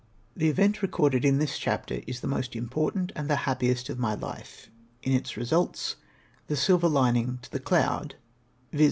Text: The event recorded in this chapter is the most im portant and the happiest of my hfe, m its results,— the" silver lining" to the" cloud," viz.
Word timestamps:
The 0.35 0.49
event 0.49 0.81
recorded 0.81 1.23
in 1.23 1.37
this 1.37 1.59
chapter 1.59 2.01
is 2.07 2.21
the 2.21 2.27
most 2.27 2.55
im 2.55 2.69
portant 2.69 3.11
and 3.15 3.29
the 3.29 3.35
happiest 3.45 3.87
of 3.87 3.99
my 3.99 4.15
hfe, 4.15 4.69
m 5.03 5.13
its 5.13 5.37
results,— 5.37 5.97
the" 6.47 6.55
silver 6.65 6.89
lining" 6.89 7.37
to 7.43 7.51
the" 7.51 7.59
cloud," 7.75 8.15
viz. 8.71 8.79